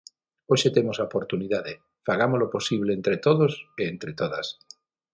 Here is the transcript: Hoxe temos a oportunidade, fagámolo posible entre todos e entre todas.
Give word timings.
Hoxe 0.49 0.69
temos 0.75 0.97
a 0.99 1.07
oportunidade, 1.09 1.73
fagámolo 2.07 2.47
posible 2.55 2.91
entre 2.97 3.15
todos 3.25 3.53
e 3.81 3.83
entre 3.93 4.11
todas. 4.19 4.47